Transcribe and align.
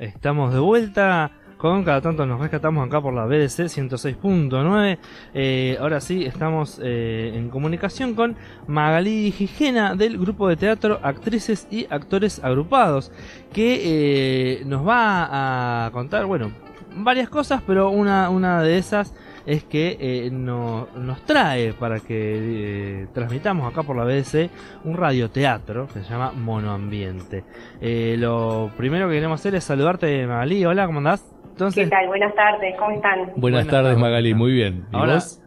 Estamos 0.00 0.54
de 0.54 0.58
vuelta 0.58 1.30
con 1.58 1.84
cada 1.84 2.00
tanto 2.00 2.24
nos 2.24 2.40
rescatamos 2.40 2.86
acá 2.86 3.02
por 3.02 3.12
la 3.12 3.26
BDC 3.26 3.68
106.9. 3.68 4.98
Eh, 5.34 5.76
ahora 5.78 6.00
sí, 6.00 6.24
estamos 6.24 6.80
eh, 6.82 7.32
en 7.34 7.50
comunicación 7.50 8.14
con 8.14 8.34
Magalí 8.66 9.30
Gijena 9.30 9.94
del 9.94 10.16
grupo 10.16 10.48
de 10.48 10.56
teatro 10.56 11.00
Actrices 11.02 11.68
y 11.70 11.86
Actores 11.90 12.42
Agrupados, 12.42 13.12
que 13.52 14.60
eh, 14.62 14.64
nos 14.64 14.88
va 14.88 15.84
a 15.84 15.90
contar, 15.90 16.24
bueno, 16.24 16.50
varias 16.96 17.28
cosas, 17.28 17.62
pero 17.66 17.90
una, 17.90 18.30
una 18.30 18.62
de 18.62 18.78
esas 18.78 19.12
es 19.46 19.64
que 19.64 19.96
eh, 20.00 20.30
nos 20.30 21.24
trae 21.26 21.72
para 21.72 22.00
que 22.00 23.02
eh, 23.02 23.06
transmitamos 23.12 23.70
acá 23.70 23.82
por 23.82 23.96
la 23.96 24.04
BDC 24.04 24.50
un 24.84 24.96
radioteatro 24.96 25.88
que 25.88 26.00
se 26.00 26.10
llama 26.10 26.32
Monoambiente. 26.32 27.44
Eh, 27.80 28.16
lo 28.18 28.70
primero 28.76 29.08
que 29.08 29.14
queremos 29.14 29.40
hacer 29.40 29.54
es 29.54 29.64
saludarte, 29.64 30.26
Magalí. 30.26 30.64
Hola, 30.64 30.86
¿cómo 30.86 30.98
andás? 30.98 31.24
Entonces, 31.50 31.84
¿Qué 31.84 31.90
tal? 31.90 32.06
Buenas 32.06 32.34
tardes, 32.34 32.74
¿cómo 32.78 32.92
están? 32.92 33.32
Buenas, 33.36 33.66
tardes, 33.66 33.98
Magalí, 33.98 34.34
muy 34.34 34.52
bien. 34.52 34.86
¿Y 34.92 34.96
vos? 34.96 35.42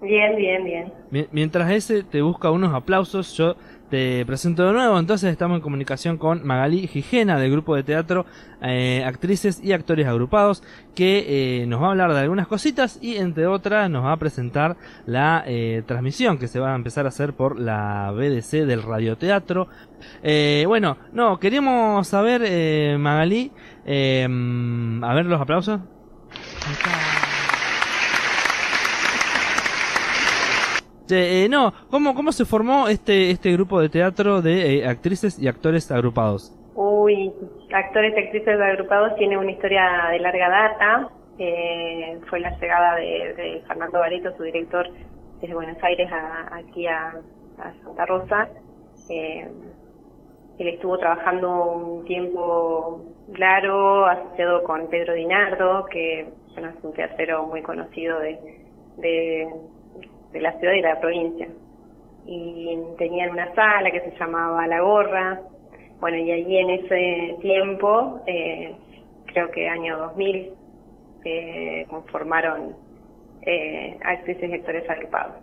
Bien, 0.00 0.34
bien, 0.36 0.64
bien. 0.64 1.28
Mientras 1.30 1.70
ese 1.70 2.02
te 2.02 2.22
busca 2.22 2.50
unos 2.50 2.74
aplausos, 2.74 3.36
yo 3.36 3.54
te 3.92 4.24
presento 4.24 4.66
de 4.66 4.72
nuevo, 4.72 4.98
entonces 4.98 5.30
estamos 5.30 5.56
en 5.56 5.60
comunicación 5.60 6.16
con 6.16 6.46
Magalí 6.46 6.86
Gijena 6.86 7.38
del 7.38 7.50
grupo 7.52 7.76
de 7.76 7.82
teatro 7.82 8.24
eh, 8.62 9.04
Actrices 9.04 9.60
y 9.62 9.72
Actores 9.72 10.06
Agrupados 10.06 10.62
que 10.94 11.60
eh, 11.60 11.66
nos 11.66 11.82
va 11.82 11.88
a 11.88 11.90
hablar 11.90 12.14
de 12.14 12.20
algunas 12.20 12.48
cositas 12.48 12.98
y 13.02 13.16
entre 13.16 13.46
otras 13.46 13.90
nos 13.90 14.06
va 14.06 14.12
a 14.12 14.16
presentar 14.16 14.78
la 15.04 15.44
eh, 15.46 15.82
transmisión 15.86 16.38
que 16.38 16.48
se 16.48 16.58
va 16.58 16.72
a 16.72 16.74
empezar 16.74 17.04
a 17.04 17.10
hacer 17.10 17.34
por 17.34 17.60
la 17.60 18.10
BDC 18.12 18.64
del 18.64 18.82
radioteatro. 18.82 19.68
bueno, 20.66 20.96
no, 21.12 21.38
queríamos 21.38 22.08
saber 22.08 22.98
Magalí, 22.98 23.52
a 23.84 25.14
ver 25.14 25.26
los 25.26 25.38
aplausos. 25.38 25.80
Este, 31.12 31.44
eh, 31.44 31.48
no, 31.50 31.74
¿cómo, 31.90 32.14
¿cómo 32.14 32.32
se 32.32 32.46
formó 32.46 32.88
este, 32.88 33.30
este 33.30 33.52
grupo 33.52 33.82
de 33.82 33.90
teatro 33.90 34.40
de 34.40 34.78
eh, 34.78 34.86
actrices 34.86 35.38
y 35.38 35.46
actores 35.46 35.90
agrupados? 35.92 36.56
Uy, 36.74 37.30
actores 37.70 38.14
y 38.16 38.20
actrices 38.20 38.58
agrupados 38.58 39.14
tiene 39.16 39.36
una 39.36 39.50
historia 39.50 40.08
de 40.10 40.20
larga 40.20 40.48
data. 40.48 41.10
Eh, 41.38 42.18
fue 42.30 42.40
la 42.40 42.58
llegada 42.58 42.96
de, 42.96 43.62
Fernando 43.68 43.98
Barito, 43.98 44.34
su 44.38 44.42
director, 44.44 44.88
desde 45.42 45.52
Buenos 45.54 45.76
Aires 45.82 46.10
aquí 46.50 46.86
a, 46.86 47.12
Santa 47.84 48.06
Rosa. 48.06 48.48
él 49.10 50.68
estuvo 50.68 50.96
trabajando 50.96 51.72
un 51.72 52.04
tiempo 52.06 53.04
largo, 53.36 54.06
asociado 54.06 54.62
con 54.62 54.88
Pedro 54.88 55.12
Dinardo, 55.12 55.84
que 55.90 56.20
es 56.20 56.84
un 56.84 56.92
teatrero 56.94 57.46
muy 57.48 57.60
conocido 57.60 58.18
de 58.18 59.46
de 60.32 60.40
la 60.40 60.52
ciudad 60.58 60.74
y 60.74 60.82
la 60.82 61.00
provincia. 61.00 61.48
Y 62.26 62.78
tenían 62.98 63.30
una 63.30 63.52
sala 63.54 63.90
que 63.90 64.00
se 64.00 64.16
llamaba 64.18 64.66
La 64.66 64.80
Gorra. 64.80 65.40
Bueno, 66.00 66.16
y 66.18 66.30
allí 66.30 66.58
en 66.58 66.70
ese 66.70 67.36
tiempo, 67.40 68.20
eh, 68.26 68.74
creo 69.26 69.50
que 69.50 69.68
año 69.68 69.98
2000, 69.98 70.52
eh, 71.24 71.86
conformaron 71.88 72.74
eh, 73.42 73.96
actrices 74.04 74.50
y 74.50 74.54
actores 74.54 74.88
agrupados. 74.88 75.36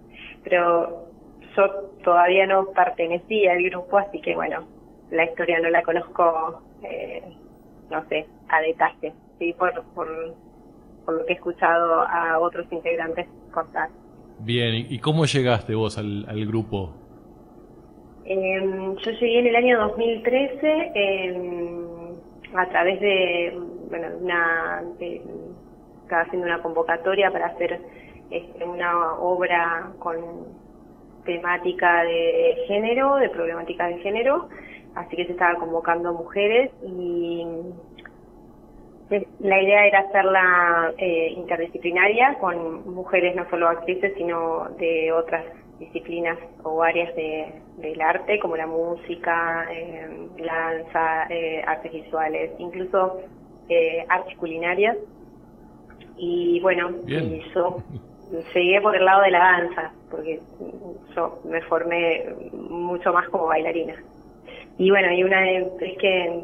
Pero 0.44 1.08
yo 1.56 1.68
todavía 2.03 2.46
no 2.48 2.66
pertenecía 2.68 3.53
al 3.53 3.64
grupo, 3.64 3.98
así 3.98 4.22
que 4.22 4.36
bueno, 4.36 4.68
la 5.12 5.26
historia 5.26 5.59
no 5.59 5.70
la 5.70 5.81
conozco, 5.84 6.62
eh, 6.84 7.24
no 7.90 8.06
sé, 8.08 8.26
a 8.50 8.62
detalle, 8.62 9.14
sí, 9.38 9.53
por, 9.53 9.74
por, 9.94 10.08
por 11.06 11.16
lo 11.16 11.26
que 11.26 11.34
he 11.34 11.36
escuchado 11.36 12.02
a 12.02 12.40
otros 12.40 12.68
integrantes 12.72 13.28
contar. 13.52 13.90
Bien, 14.39 14.85
¿y 14.89 15.00
cómo 15.00 15.25
llegaste 15.25 15.75
vos 15.75 15.97
al, 15.97 16.45
grupo? 16.45 16.91
Em, 18.23 18.95
yo 18.95 19.11
llegué 19.11 19.39
en 19.39 19.47
el 19.47 19.55
año 19.55 19.79
2013 19.79 20.91
em, 20.95 21.85
a 22.55 22.66
través 22.69 23.01
de, 23.01 23.59
bueno, 23.89 24.07
una, 24.22 24.81
estaba 26.03 26.22
haciendo 26.22 26.47
una 26.47 26.61
convocatoria 26.61 27.31
para 27.31 27.47
hacer 27.47 27.81
este, 28.31 28.63
una 28.63 29.16
obra 29.16 29.91
con 30.00 30.17
temática 31.25 32.03
de 32.03 32.63
género, 32.67 33.17
de 33.17 33.29
problemática 33.29 33.88
de 33.88 33.97
género, 34.00 34.47
así 34.95 35.16
que 35.16 35.25
se 35.25 35.33
estaba 35.33 35.59
convocando 35.59 36.13
mujeres 36.13 36.71
y 36.83 37.45
la 39.40 39.62
idea 39.62 39.88
era 39.88 40.00
hacerla 40.00 40.94
eh, 40.97 41.34
interdisciplinaria 41.36 42.36
con 42.40 42.94
mujeres 42.94 43.36
no 43.36 43.50
solo 43.50 43.68
actrices, 43.68 44.14
sino 44.16 44.70
de 44.78 45.12
otras 45.12 45.46
disciplinas 45.80 46.38
o 46.64 46.84
áreas 46.84 47.16
de, 47.16 47.53
del 47.78 48.00
arte, 48.02 48.40
como 48.40 48.56
la 48.56 48.68
música, 48.68 49.68
eh, 49.72 50.28
danza, 50.38 51.25
eh, 51.30 51.64
artes 51.66 51.92
visuales, 51.92 52.52
incluso 52.59 53.22
eh, 53.69 54.06
artes 54.09 54.38
culinarias. 54.38 54.98
Y 56.18 56.59
bueno, 56.59 56.92
y 57.08 57.42
yo 57.56 57.78
llegué 58.53 58.81
por 58.81 58.96
el 58.96 59.06
lado 59.06 59.22
de 59.24 59.31
la 59.31 59.40
danza, 59.40 59.94
porque 60.12 60.40
yo 61.16 61.40
me 61.46 61.62
formé 61.62 62.25
mucho 62.52 63.14
más 63.14 63.28
como 63.30 63.48
bailarina. 63.48 63.96
Y 64.78 64.90
bueno, 64.92 65.12
y 65.14 65.24
una 65.24 65.42
vez 65.42 65.68
que 66.00 66.44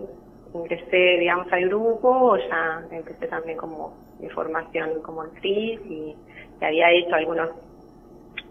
ingresé, 0.56 1.18
digamos, 1.20 1.52
al 1.52 1.68
grupo, 1.68 2.38
ya 2.38 2.84
empecé 2.92 3.28
también 3.28 3.58
como 3.58 3.94
mi 4.20 4.30
formación 4.30 5.02
como 5.02 5.22
actriz 5.22 5.80
y, 5.86 6.16
había 6.62 6.90
hecho 6.92 7.14
algunos, 7.16 7.50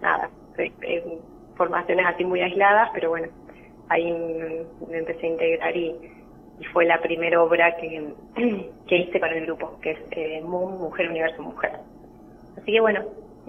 nada, 0.01 0.29
eh, 0.59 0.71
eh, 0.83 1.19
formaciones 1.57 2.07
así 2.07 2.25
muy 2.25 2.41
aisladas, 2.41 2.91
pero 2.93 3.09
bueno, 3.09 3.29
ahí 3.89 4.13
me, 4.13 4.99
empecé 4.99 5.27
a 5.27 5.31
integrar 5.31 5.77
y, 5.77 5.95
fue 6.73 6.85
la 6.85 7.01
primera 7.01 7.43
obra 7.43 7.75
que, 7.77 8.13
que 8.87 8.97
hice 8.97 9.19
con 9.19 9.31
el 9.31 9.45
grupo, 9.45 9.79
que 9.81 9.91
es 9.91 9.99
eh, 10.13 10.41
Mujer, 10.43 11.11
Universo, 11.11 11.43
Mujer. 11.43 11.73
Así 12.57 12.73
que 12.73 12.81
bueno, 12.81 13.03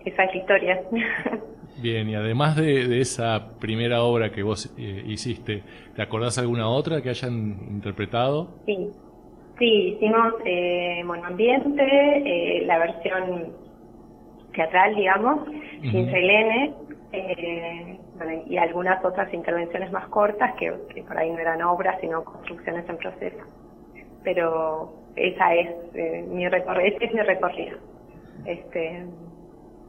esa 0.03 0.23
es 0.23 0.33
la 0.33 0.37
historia. 0.37 0.83
Bien, 1.77 2.09
y 2.09 2.15
además 2.15 2.55
de, 2.55 3.01
esa 3.01 3.57
primera 3.59 4.03
obra 4.03 4.31
que 4.31 4.43
vos 4.43 4.73
eh, 4.77 5.03
hiciste, 5.05 5.63
¿te 5.95 6.01
acordás 6.01 6.37
alguna 6.37 6.69
otra 6.69 7.01
que 7.01 7.09
hayan 7.09 7.57
interpretado? 7.69 8.47
Sí, 8.65 8.89
sí, 9.59 9.95
hicimos 9.95 10.33
eh, 10.45 11.03
Monoambiente, 11.03 11.83
eh, 11.83 12.65
la 12.65 12.79
versión 12.79 13.53
teatral, 14.53 14.95
digamos, 14.95 15.47
sin 15.81 16.09
Selene, 16.09 16.73
eh, 17.11 17.99
y 18.47 18.57
algunas 18.57 19.03
otras 19.03 19.33
intervenciones 19.33 19.91
más 19.91 20.07
cortas 20.07 20.55
que, 20.55 20.71
por 21.03 21.17
ahí 21.17 21.31
no 21.31 21.39
eran 21.39 21.61
obras, 21.61 21.97
sino 22.01 22.23
construcciones 22.23 22.87
en 22.89 22.97
proceso. 22.97 23.43
Pero 24.23 24.93
esa 25.15 25.53
es 25.53 25.69
eh, 25.93 26.25
mi 26.29 26.47
recorrido, 26.47 26.87
este 26.87 27.05
es 27.05 27.13
mi 27.13 27.21
recorrido. 27.21 27.77
Este, 28.45 29.05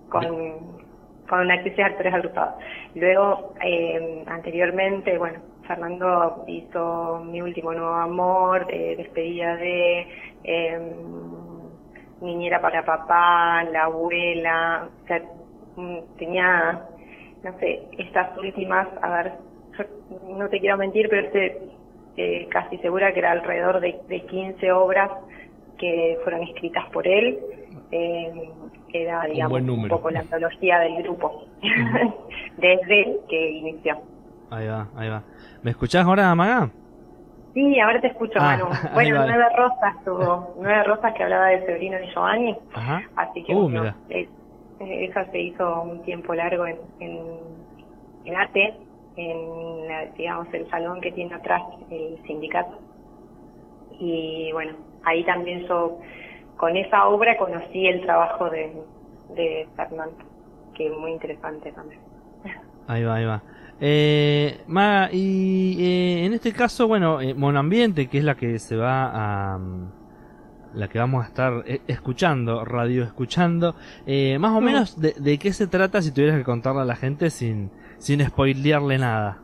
con 0.08 0.85
con 1.28 1.40
una 1.40 1.54
actriz 1.54 1.76
de 1.76 1.82
actores 1.82 2.14
agrupados. 2.14 2.54
Luego, 2.94 3.54
eh, 3.62 4.24
anteriormente, 4.26 5.18
bueno, 5.18 5.40
Fernando 5.66 6.44
hizo 6.46 7.24
Mi 7.24 7.42
último 7.42 7.72
nuevo 7.72 7.94
amor, 7.94 8.66
eh, 8.70 8.94
despedida 8.96 9.56
de 9.56 10.06
eh, 10.44 10.80
Niñera 12.20 12.60
para 12.60 12.84
papá, 12.84 13.64
La 13.64 13.84
abuela, 13.84 14.88
o 15.02 15.06
sea, 15.06 15.22
mm, 15.76 15.98
tenía, 16.18 16.82
no 17.42 17.58
sé, 17.58 17.82
estas 17.98 18.36
últimas, 18.38 18.88
a 19.02 19.10
ver, 19.10 19.32
no 20.28 20.48
te 20.48 20.60
quiero 20.60 20.76
mentir, 20.76 21.08
pero 21.08 21.26
estoy 21.26 21.52
eh, 22.16 22.48
casi 22.50 22.78
segura 22.78 23.12
que 23.12 23.18
era 23.18 23.32
alrededor 23.32 23.80
de, 23.80 24.00
de 24.08 24.20
15 24.22 24.72
obras 24.72 25.10
que 25.78 26.18
fueron 26.22 26.42
escritas 26.44 26.84
por 26.90 27.06
él. 27.06 27.38
Eh, 27.90 28.50
era, 28.92 29.24
digamos, 29.24 29.60
un, 29.60 29.88
poco 29.88 30.10
la 30.10 30.20
antología 30.20 30.78
del 30.80 31.02
grupo, 31.02 31.44
desde 32.56 33.18
que 33.28 33.50
inició. 33.50 33.98
Ahí 34.50 34.66
va, 34.66 34.88
ahí 34.96 35.08
va. 35.08 35.22
¿Me 35.62 35.70
escuchás 35.72 36.04
ahora, 36.04 36.34
Maga? 36.34 36.70
Sí, 37.56 37.80
ahora 37.80 38.00
te 38.00 38.08
escucho, 38.08 38.34
ah, 38.38 38.56
Manu. 38.56 38.66
Bueno, 38.94 39.24
Nueve 39.26 39.46
Rosas 39.56 40.04
tuvo, 40.04 40.54
Nueve 40.58 40.82
Rosas 40.84 41.14
que 41.14 41.22
hablaba 41.22 41.46
de 41.46 41.60
Severino 41.60 41.96
y 41.98 42.12
Giovanni. 42.12 42.56
Ajá. 42.74 43.02
Así 43.16 43.42
que, 43.44 43.54
uh, 43.54 43.92
eh, 44.10 44.28
esa 44.78 45.24
se 45.30 45.40
hizo 45.40 45.82
un 45.82 46.02
tiempo 46.02 46.34
largo 46.34 46.66
en, 46.66 46.76
en, 47.00 47.18
en 48.26 48.36
ATE, 48.36 48.74
en, 49.16 49.88
la, 49.88 50.04
digamos, 50.16 50.52
el 50.52 50.68
salón 50.68 51.00
que 51.00 51.12
tiene 51.12 51.34
atrás 51.34 51.62
el 51.90 52.18
sindicato. 52.26 52.78
Y 53.98 54.50
bueno, 54.52 54.74
ahí 55.04 55.24
también 55.24 55.66
yo 55.66 55.98
con 56.56 56.76
esa 56.76 57.06
obra 57.08 57.36
conocí 57.36 57.86
el 57.86 58.02
trabajo 58.02 58.48
de, 58.50 58.72
de 59.34 59.68
Fernando, 59.76 60.16
que 60.74 60.86
es 60.86 60.92
muy 60.98 61.12
interesante 61.12 61.72
también. 61.72 62.00
Ahí 62.88 63.02
va, 63.04 63.14
ahí 63.16 63.24
va. 63.24 63.42
Eh, 63.80 64.60
Ma, 64.68 65.08
y 65.12 65.76
eh, 65.84 66.24
en 66.24 66.32
este 66.32 66.52
caso, 66.52 66.88
bueno, 66.88 67.20
eh, 67.20 67.34
Monambiente, 67.34 68.08
que 68.08 68.18
es 68.18 68.24
la 68.24 68.34
que 68.36 68.58
se 68.58 68.76
va 68.76 69.54
a... 69.54 69.58
mm, 69.58 69.92
la 70.74 70.88
que 70.88 70.98
vamos 70.98 71.24
a 71.24 71.28
estar 71.28 71.62
eh, 71.66 71.80
escuchando, 71.86 72.64
radio 72.64 73.02
escuchando, 73.04 73.74
eh, 74.06 74.38
más 74.38 74.52
o 74.52 74.60
Mm. 74.60 74.64
menos 74.64 75.00
de, 75.00 75.14
de 75.18 75.38
qué 75.38 75.52
se 75.52 75.66
trata 75.66 76.00
si 76.02 76.12
tuvieras 76.12 76.36
que 76.38 76.44
contarle 76.44 76.82
a 76.82 76.84
la 76.84 76.96
gente 76.96 77.30
sin, 77.30 77.70
sin 77.98 78.20
spoilearle 78.24 78.98
nada. 78.98 79.38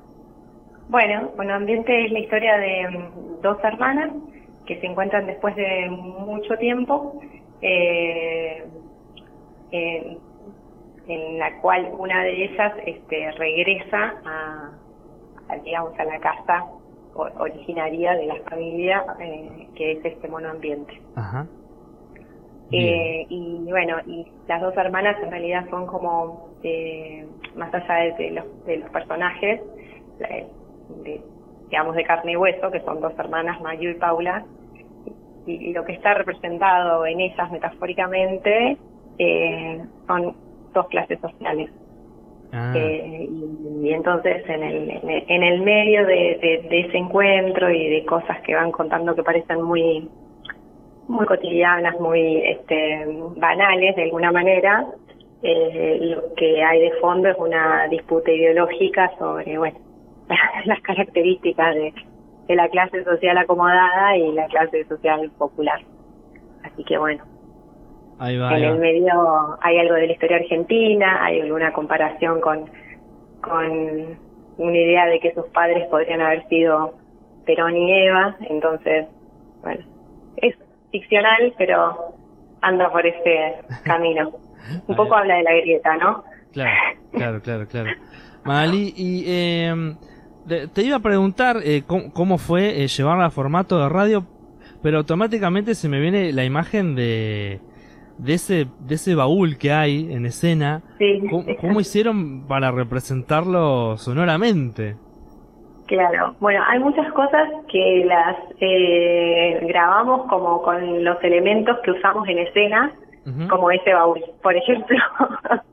Bueno, 0.89 1.31
bueno, 1.37 1.55
Ambiente 1.55 2.05
es 2.07 2.13
la 2.13 2.19
historia 2.19 2.57
de 2.59 2.89
mm, 2.91 3.41
dos 3.43 3.57
hermanas 3.65 4.13
que 4.67 4.81
se 4.81 4.87
encuentran 4.87 5.27
después 5.27 5.55
de 5.57 5.89
mucho 5.91 6.57
tiempo, 6.57 7.21
eh, 7.61 8.65
en 9.71 11.39
la 11.39 11.61
cual 11.61 11.91
una 11.99 12.23
de 12.23 12.45
ellas 12.45 12.73
este, 12.87 13.33
regresa 13.33 14.15
a, 14.25 14.71
a, 15.49 15.57
digamos, 15.57 15.99
a 15.99 16.05
la 16.05 16.19
casa 16.21 16.67
originaria 17.15 18.15
de 18.15 18.27
la 18.27 18.37
familia, 18.49 19.05
eh, 19.21 19.69
que 19.75 19.93
es 19.93 20.05
este 20.05 20.29
monoambiente. 20.29 21.01
Ajá. 21.15 21.47
Eh, 22.75 23.27
y 23.29 23.67
bueno, 23.69 23.97
y 24.07 24.27
las 24.49 24.63
dos 24.63 24.75
hermanas 24.79 25.17
en 25.23 25.31
realidad 25.31 25.69
son 25.69 25.87
como, 25.87 26.49
eh, 26.63 27.27
más 27.55 27.73
allá 27.75 27.95
de, 27.97 28.13
de 28.25 28.31
los, 28.31 28.65
de 28.65 28.77
los 28.79 28.91
personajes, 28.91 29.61
de, 31.05 31.21
digamos 31.73 31.97
de 31.97 32.05
carne 32.05 32.33
y 32.33 32.37
hueso, 32.37 32.71
que 32.71 32.81
son 32.83 33.01
dos 33.01 33.19
hermanas, 33.19 33.61
Mayu 33.63 33.89
y 33.91 33.95
Paula, 33.95 34.47
y, 35.47 35.73
lo 35.73 35.85
que 35.85 35.95
está 35.95 36.15
representado 36.15 37.07
en 37.07 37.21
ellas 37.21 37.51
metafóricamente 37.51 38.79
eh, 39.19 39.83
son 40.07 40.37
dos 40.75 40.87
clases 40.89 41.19
sociales. 41.21 41.71
Ah, 42.53 42.75
Eh, 42.77 43.27
y, 43.29 43.89
y 43.89 43.93
entonces 43.95 44.49
en 44.49 44.63
el, 44.63 44.91
en 44.91 45.11
el, 45.11 45.25
en 45.29 45.43
el 45.43 45.63
medio 45.63 46.07
de, 46.07 46.39
de- 46.43 46.69
de 46.69 46.81
ese 46.81 46.99
encuentro 46.99 47.71
y 47.71 47.89
de 47.89 48.05
cosas 48.05 48.43
que 48.43 48.55
van 48.55 48.71
contando 48.71 49.15
que 49.15 49.23
parecen 49.23 49.63
muy 49.63 50.11
muy 51.09 51.27
cotidianas, 51.27 51.99
muy 52.01 52.39
este, 52.47 53.07
banales 53.37 53.97
de 53.97 54.05
alguna 54.05 54.33
manera, 54.33 54.87
eh, 55.43 55.99
lo 56.01 56.35
que 56.37 56.63
hay 56.63 56.81
de 56.81 56.93
fondo 57.01 57.29
es 57.29 57.37
una 57.39 57.89
disputa 57.89 58.31
ideológica 58.31 59.11
sobre 59.19 59.59
bueno 59.59 59.79
las 60.65 60.81
características 60.81 61.75
de, 61.75 61.95
de 62.49 62.57
la 62.57 62.69
clase 62.69 63.05
social 63.05 63.39
acomodada 63.39 64.17
y 64.17 64.33
la 64.33 64.47
clase 64.47 64.85
social 64.87 65.31
popular. 65.39 65.81
Así 66.65 66.85
que 66.85 66.99
bueno, 66.99 67.25
ahí 68.19 68.37
va. 68.37 68.57
en 68.57 68.65
el 68.65 68.79
medio 68.79 69.59
hay 69.61 69.79
algo 69.79 69.95
de 69.95 70.07
la 70.07 70.13
historia 70.13 70.37
argentina, 70.37 71.25
hay 71.25 71.41
alguna 71.41 71.73
comparación 71.73 72.41
con, 72.41 72.71
con 73.41 74.19
una 74.59 74.77
idea 74.77 75.07
de 75.07 75.21
que 75.21 75.35
sus 75.35 75.47
padres 75.47 75.89
podrían 75.89 76.21
haber 76.21 76.47
sido 76.49 76.95
Perón 77.47 77.77
y 77.77 77.93
Eva, 78.07 78.37
entonces, 78.49 79.07
bueno, 79.63 79.85
es 80.37 80.55
ficcional, 80.93 81.53
pero 81.59 82.15
anda 82.61 82.91
por 82.91 83.05
ese 83.07 83.57
camino. 83.85 84.31
Un 84.87 84.97
poco 84.97 85.17
habla 85.17 85.37
de 85.37 85.43
la 85.43 85.55
grieta, 85.55 85.97
¿no? 85.97 86.23
Claro, 86.53 86.71
claro, 87.13 87.43
claro, 87.43 87.67
claro. 87.67 87.91
Magali, 88.45 88.93
y 88.97 89.25
eh, 89.27 89.75
te, 90.47 90.83
iba 90.83 90.97
a 90.97 91.01
preguntar 91.01 91.59
eh, 91.65 91.83
cómo, 91.87 92.13
cómo 92.13 92.39
fue 92.39 92.83
eh, 92.83 92.89
llevarla 92.89 93.27
a 93.27 93.31
formato 93.31 93.79
de 93.79 93.89
radio, 93.89 94.27
pero 94.83 94.99
automáticamente 94.99 95.75
se 95.75 95.89
me 95.89 96.01
viene 96.01 96.33
la 96.33 96.45
imagen 96.45 96.95
de, 96.95 97.61
de 98.19 98.35
ese 98.35 98.67
de 98.81 98.95
ese 98.95 99.15
baúl 99.15 99.59
que 99.59 99.73
hay 99.73 100.13
en 100.13 100.27
escena. 100.27 100.83
Sí, 100.99 101.23
¿Cómo, 101.31 101.45
cómo 101.61 101.81
hicieron 101.81 102.47
para 102.47 102.71
representarlo 102.71 103.97
sonoramente? 103.97 104.97
Claro, 105.87 106.35
bueno, 106.41 106.63
hay 106.69 106.79
muchas 106.79 107.13
cosas 107.13 107.49
que 107.69 108.05
las 108.07 108.37
eh, 108.61 109.61
grabamos 109.69 110.27
como 110.29 110.63
con 110.63 111.05
los 111.05 111.23
elementos 111.23 111.77
que 111.85 111.91
usamos 111.91 112.27
en 112.29 112.39
escena, 112.39 112.93
como 113.51 113.71
ese 113.71 113.93
baúl, 113.93 114.21
por 114.43 114.57
ejemplo. 114.57 114.97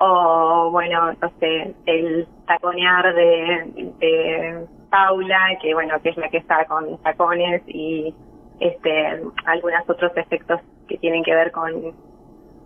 o, 0.00 0.70
bueno, 0.70 1.12
no 1.20 1.32
sé, 1.40 1.74
el 1.86 2.26
taconear 2.46 3.14
de, 3.14 3.92
de 3.98 4.66
Paula, 4.90 5.56
que 5.60 5.74
bueno, 5.74 6.00
que 6.02 6.10
es 6.10 6.16
la 6.16 6.28
que 6.28 6.38
está 6.38 6.64
con 6.66 6.98
tacones 7.02 7.62
y 7.66 8.14
este 8.60 9.20
algunos 9.46 9.88
otros 9.88 10.12
efectos 10.16 10.60
que 10.88 10.98
tienen 10.98 11.22
que 11.22 11.34
ver 11.34 11.50
con 11.50 11.94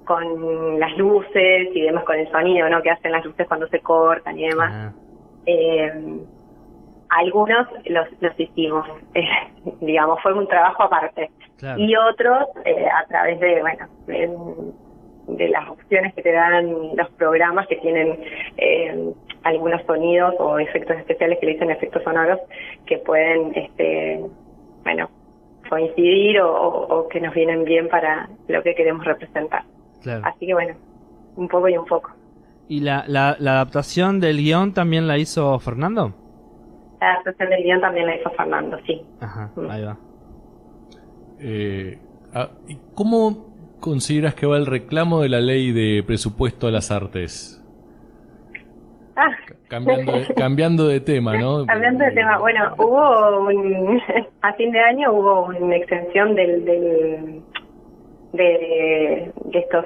con 0.04 0.80
las 0.80 0.96
luces 0.96 1.68
y 1.74 1.82
demás, 1.82 2.04
con 2.04 2.16
el 2.16 2.30
sonido, 2.30 2.68
¿no? 2.70 2.80
Que 2.80 2.90
hacen 2.90 3.12
las 3.12 3.24
luces 3.24 3.46
cuando 3.46 3.68
se 3.68 3.80
cortan 3.80 4.38
y 4.38 4.48
demás. 4.48 4.72
Ah, 4.72 4.92
Eh, 5.46 6.20
algunos 7.10 7.66
los, 7.86 8.06
los 8.20 8.40
hicimos, 8.40 8.86
eh, 9.14 9.24
digamos, 9.80 10.20
fue 10.22 10.32
un 10.32 10.46
trabajo 10.48 10.82
aparte. 10.82 11.30
claro. 11.58 11.78
Y 11.80 11.94
otros, 11.96 12.44
eh, 12.64 12.86
a 12.88 13.06
través 13.06 13.38
de, 13.40 13.60
bueno, 13.60 13.86
de, 14.06 14.30
de 15.28 15.48
las 15.48 15.68
opciones 15.68 16.14
que 16.14 16.22
te 16.22 16.32
dan 16.32 16.96
los 16.96 17.08
programas 17.16 17.66
que 17.68 17.76
tienen 17.76 18.18
eh, 18.56 19.12
algunos 19.44 19.82
sonidos 19.86 20.34
o 20.38 20.58
efectos 20.58 20.96
especiales 20.96 21.38
que 21.38 21.46
le 21.46 21.52
dicen 21.52 21.70
efectos 21.70 22.02
sonoros 22.02 22.38
que 22.86 22.98
pueden, 22.98 23.52
este, 23.54 24.20
bueno, 24.84 25.08
coincidir 25.68 26.40
o, 26.40 26.50
o- 26.50 26.98
o 27.00 27.08
que 27.08 27.20
nos 27.20 27.34
vienen 27.34 27.64
bien 27.64 27.88
para 27.88 28.28
lo 28.48 28.62
que 28.62 28.74
queremos 28.74 29.04
representar. 29.04 29.62
claro. 30.02 30.22
Así 30.24 30.46
que 30.46 30.54
bueno, 30.54 30.74
un 31.36 31.46
poco 31.48 31.68
y 31.68 31.76
un 31.76 31.84
poco. 31.84 32.10
¿Y 32.68 32.80
la, 32.80 33.04
la, 33.06 33.36
la 33.38 33.52
adaptación 33.52 34.20
del 34.20 34.38
guion 34.38 34.72
también 34.74 35.06
la 35.06 35.18
hizo 35.18 35.58
Fernando? 35.58 36.14
La 37.00 37.12
adaptación 37.12 37.50
del 37.50 37.62
guion 37.62 37.80
también 37.80 38.06
la 38.06 38.16
hizo 38.16 38.30
Fernando, 38.30 38.78
sí. 38.86 39.02
Ajá, 39.20 39.50
Mm. 39.56 39.70
ahí 39.70 39.84
va. 39.84 39.96
Eh, 41.40 41.98
ah, 42.34 42.48
¿y 42.66 42.76
¿Cómo 42.94 43.47
consideras 43.80 44.34
que 44.34 44.46
va 44.46 44.56
el 44.56 44.66
reclamo 44.66 45.20
de 45.22 45.28
la 45.28 45.40
ley 45.40 45.72
de 45.72 46.02
presupuesto 46.06 46.66
a 46.66 46.70
las 46.70 46.90
artes? 46.90 47.54
Ah, 49.16 49.30
Cambiando 49.68 50.12
de, 50.12 50.34
cambiando 50.34 50.86
de 50.88 51.00
tema, 51.00 51.36
¿no? 51.36 51.66
Cambiando 51.66 52.04
de 52.04 52.10
tema, 52.12 52.38
bueno, 52.38 52.72
hubo 52.78 53.40
un, 53.48 54.00
a 54.42 54.52
fin 54.54 54.70
de 54.70 54.78
año 54.80 55.12
hubo 55.12 55.46
una 55.46 55.76
extensión 55.76 56.34
del, 56.34 56.64
del 56.64 57.42
de, 58.32 59.32
de 59.44 59.58
estos, 59.58 59.84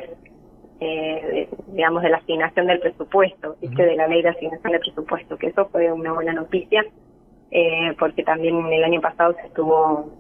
eh, 0.81 1.23
de- 1.33 1.49
digamos, 1.69 2.03
de 2.03 2.11
la 2.11 2.19
asignación 2.19 2.67
del 2.67 2.81
presupuesto, 2.81 3.57
¿viste? 3.61 3.83
de 3.85 3.97
la 3.97 4.07
ley 4.07 4.23
de 4.23 4.29
asignación 4.29 4.73
del 4.73 4.81
presupuesto, 4.81 5.37
que 5.39 5.47
eso 5.49 5.67
fue 5.71 5.91
una 5.91 6.13
buena 6.13 6.33
noticia, 6.35 6.85
eh, 7.51 7.95
porque 7.99 8.23
también 8.25 8.67
el 8.73 8.85
año 8.85 9.01
pasado 9.01 9.35
se 9.41 9.47
estuvo, 9.47 10.11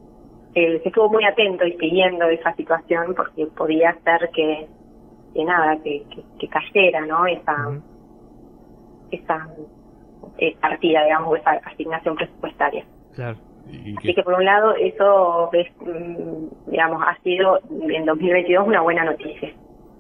eh, 0.54 0.80
se 0.82 0.88
estuvo 0.88 1.08
muy 1.08 1.24
atento 1.24 1.64
y 1.66 1.72
siguiendo 1.78 2.26
esa 2.26 2.54
situación, 2.54 3.14
porque 3.14 3.46
podía 3.46 3.94
ser 4.04 4.30
que, 4.34 4.66
que 5.34 5.44
nada, 5.44 5.76
que, 5.82 6.02
que, 6.14 6.22
que 6.38 6.48
cayera, 6.48 7.06
¿no? 7.06 7.26
Esa, 7.26 7.80
esa 9.10 9.48
eh, 10.38 10.56
partida, 10.60 11.04
digamos, 11.04 11.30
o 11.30 11.36
esa 11.36 11.52
asignación 11.64 12.16
presupuestaria. 12.16 12.84
Claro. 13.14 13.36
Y 13.70 13.96
Así 13.96 14.08
que- 14.08 14.14
que 14.14 14.22
por 14.22 14.34
un 14.34 14.44
lado 14.44 14.74
eso 14.74 15.50
es, 15.52 15.68
mm, 15.80 16.70
digamos, 16.70 17.02
ha 17.06 17.16
sido 17.22 17.60
en 17.70 18.04
2022 18.04 18.66
una 18.66 18.80
buena 18.80 19.04
noticia. 19.04 19.50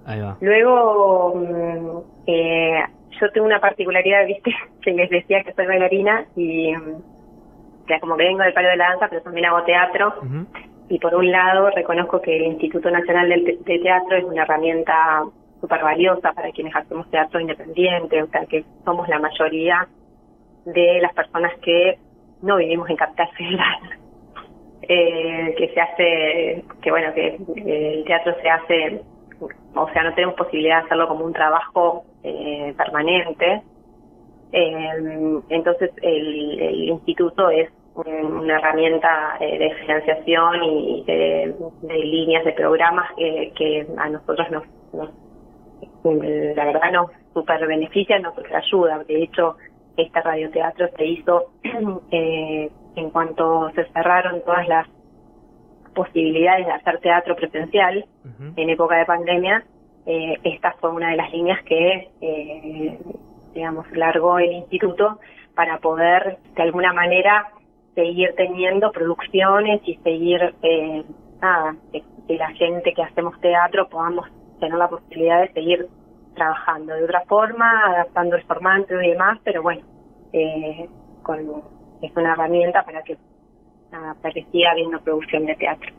Ahí 0.04 0.20
va. 0.20 0.36
Luego, 0.40 1.34
mm, 1.36 1.98
eh, 2.26 2.82
yo 3.20 3.30
tengo 3.30 3.46
una 3.46 3.60
particularidad, 3.60 4.26
viste, 4.26 4.52
que 4.82 4.92
les 4.92 5.08
decía 5.10 5.42
que 5.44 5.52
soy 5.52 5.66
bailarina 5.66 6.26
y 6.36 6.72
que 7.86 7.98
como 8.00 8.16
que 8.16 8.24
vengo 8.24 8.42
del 8.42 8.52
palo 8.52 8.68
de 8.68 8.76
la 8.76 8.90
danza, 8.90 9.08
pero 9.08 9.22
también 9.22 9.46
hago 9.46 9.62
teatro. 9.64 10.14
Y 10.88 10.98
por 10.98 11.14
un 11.14 11.30
lado 11.30 11.70
reconozco 11.70 12.20
que 12.20 12.36
el 12.36 12.42
Instituto 12.44 12.90
Nacional 12.90 13.28
del 13.28 13.44
Te- 13.44 13.58
de 13.72 13.78
Teatro 13.78 14.16
es 14.16 14.24
una 14.24 14.42
herramienta 14.42 15.22
súper 15.60 15.82
valiosa 15.82 16.32
para 16.32 16.50
quienes 16.50 16.74
hacemos 16.74 17.08
teatro 17.10 17.40
independiente, 17.40 18.22
o 18.22 18.26
sea 18.26 18.44
que 18.46 18.64
somos 18.84 19.08
la 19.08 19.18
mayoría 19.18 19.86
de 20.66 21.00
las 21.00 21.12
personas 21.14 21.52
que 21.62 21.98
no 22.42 22.56
vivimos 22.56 22.90
en 22.90 22.96
Capital 22.96 23.28
Federal. 23.38 23.78
Eh, 24.82 25.54
que 25.56 25.68
se 25.68 25.80
hace, 25.80 26.64
que 26.82 26.90
bueno, 26.90 27.14
que 27.14 27.36
eh, 27.56 27.94
el 27.98 28.04
teatro 28.04 28.34
se 28.42 28.50
hace, 28.50 29.00
o 29.74 29.88
sea, 29.92 30.02
no 30.02 30.12
tenemos 30.14 30.34
posibilidad 30.34 30.80
de 30.80 30.86
hacerlo 30.86 31.06
como 31.08 31.24
un 31.24 31.32
trabajo 31.32 32.04
eh, 32.24 32.74
permanente. 32.76 33.62
Eh, 34.52 35.40
entonces 35.48 35.90
el, 36.02 36.60
el 36.60 36.88
instituto 36.90 37.48
es 37.50 37.70
un- 37.94 38.36
una 38.38 38.56
herramienta 38.58 39.36
eh, 39.40 39.58
de 39.58 39.74
financiación 39.76 40.62
y 40.64 41.04
de, 41.06 41.54
de 41.82 41.98
líneas 41.98 42.44
de 42.44 42.52
programas 42.52 43.10
que, 43.16 43.52
que 43.56 43.86
a 43.98 44.08
nosotros 44.08 44.50
nos, 44.50 44.64
nos 44.92 45.10
la 46.04 46.64
verdad 46.66 46.92
nos 46.92 47.10
super 47.34 47.66
beneficia, 47.66 48.18
nos 48.18 48.34
super 48.34 48.56
ayuda. 48.56 48.98
De 49.04 49.22
hecho, 49.22 49.56
este 49.96 50.20
radioteatro 50.20 50.88
se 50.96 51.06
hizo 51.06 51.52
eh, 52.10 52.70
en 52.96 53.10
cuanto 53.10 53.70
se 53.74 53.84
cerraron 53.92 54.42
todas 54.44 54.66
las 54.68 54.86
posibilidades 55.94 56.66
de 56.66 56.72
hacer 56.72 56.98
teatro 57.00 57.36
presencial 57.36 58.04
en 58.56 58.70
época 58.70 58.96
de 58.96 59.04
pandemia. 59.06 59.64
eh, 60.06 60.38
esta 60.44 60.72
fue 60.80 60.90
una 60.90 61.10
de 61.10 61.16
las 61.16 61.30
líneas 61.32 61.62
que 61.64 62.08
eh, 62.20 62.98
digamos, 63.54 63.90
largó 63.92 64.38
el 64.38 64.52
instituto 64.52 65.18
para 65.54 65.78
poder 65.78 66.38
de 66.54 66.62
alguna 66.62 66.92
manera 66.92 67.48
seguir 67.94 68.34
teniendo 68.36 68.90
producciones 68.90 69.80
y 69.84 69.96
seguir, 69.96 70.54
eh, 70.62 71.04
nada, 71.40 71.76
que, 71.92 72.02
la 72.28 72.50
gente 72.52 72.94
que 72.94 73.02
hacemos 73.02 73.38
teatro 73.40 73.88
podamos 73.90 74.26
tener 74.58 74.78
la 74.78 74.88
posibilidad 74.88 75.42
de 75.42 75.52
seguir 75.52 75.86
trabajando 76.34 76.94
de 76.94 77.04
otra 77.04 77.22
forma, 77.28 77.84
adaptando 77.88 78.36
el 78.36 78.42
formato 78.44 78.98
y 79.02 79.10
demás, 79.10 79.38
pero 79.44 79.62
bueno, 79.62 79.82
eh, 80.32 80.88
con, 81.22 81.40
es 82.00 82.16
una 82.16 82.32
herramienta 82.32 82.82
para 82.84 83.02
que, 83.02 83.18
para 83.90 84.32
que 84.32 84.44
siga 84.50 84.70
habiendo 84.70 84.98
producción 85.00 85.44
de 85.44 85.56
teatro. 85.56 85.92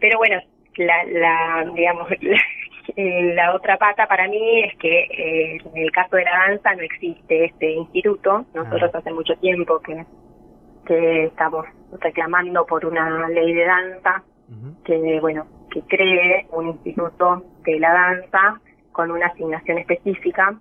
Pero 0.00 0.16
bueno, 0.18 0.40
la, 0.78 1.04
la 1.04 1.70
digamos, 1.74 2.08
Eh, 2.12 2.36
la 2.96 3.54
otra 3.54 3.76
pata 3.76 4.06
para 4.06 4.26
mí 4.26 4.62
es 4.62 4.76
que 4.78 5.00
eh, 5.00 5.58
en 5.64 5.82
el 5.82 5.92
caso 5.92 6.16
de 6.16 6.24
la 6.24 6.46
danza 6.48 6.74
no 6.74 6.82
existe 6.82 7.44
este 7.44 7.72
instituto. 7.72 8.46
Nosotros 8.54 8.94
hace 8.94 9.12
mucho 9.12 9.34
tiempo 9.36 9.80
que, 9.80 10.04
que 10.86 11.24
estamos 11.24 11.66
reclamando 12.00 12.64
por 12.64 12.86
una 12.86 13.28
ley 13.28 13.52
de 13.52 13.64
danza 13.66 14.22
que, 14.84 15.18
bueno, 15.20 15.46
que 15.70 15.82
cree 15.82 16.46
un 16.52 16.68
instituto 16.68 17.44
de 17.64 17.80
la 17.80 17.92
danza 17.92 18.60
con 18.92 19.10
una 19.10 19.26
asignación 19.26 19.78
específica. 19.78 20.58